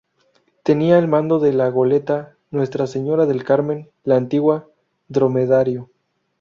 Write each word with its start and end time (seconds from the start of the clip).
Tenía 0.63 0.97
el 0.97 1.07
mando 1.07 1.37
de 1.37 1.53
la 1.53 1.69
goleta 1.69 2.35
"Nuestra 2.49 2.87
Señora 2.87 3.27
del 3.27 3.43
Carmen", 3.43 3.91
la 4.03 4.15
antigua 4.15 4.67
"Dromedario". 5.09 5.91